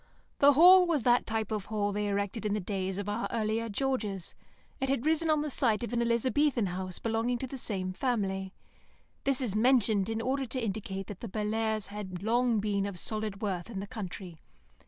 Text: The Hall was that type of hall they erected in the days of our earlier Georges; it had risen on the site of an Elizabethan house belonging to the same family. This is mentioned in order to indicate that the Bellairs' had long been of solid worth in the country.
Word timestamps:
The 0.39 0.53
Hall 0.53 0.87
was 0.87 1.03
that 1.03 1.27
type 1.27 1.51
of 1.51 1.65
hall 1.65 1.91
they 1.91 2.07
erected 2.07 2.43
in 2.43 2.55
the 2.55 2.59
days 2.59 2.97
of 2.97 3.07
our 3.07 3.27
earlier 3.29 3.69
Georges; 3.69 4.33
it 4.79 4.89
had 4.89 5.05
risen 5.05 5.29
on 5.29 5.43
the 5.43 5.51
site 5.51 5.83
of 5.83 5.93
an 5.93 6.01
Elizabethan 6.01 6.65
house 6.65 6.97
belonging 6.97 7.37
to 7.37 7.45
the 7.45 7.55
same 7.59 7.93
family. 7.93 8.51
This 9.25 9.41
is 9.41 9.55
mentioned 9.55 10.09
in 10.09 10.19
order 10.19 10.47
to 10.47 10.59
indicate 10.59 11.05
that 11.05 11.19
the 11.19 11.29
Bellairs' 11.29 11.89
had 11.89 12.23
long 12.23 12.59
been 12.59 12.87
of 12.87 12.97
solid 12.97 13.43
worth 13.43 13.69
in 13.69 13.79
the 13.79 13.85
country. 13.85 14.39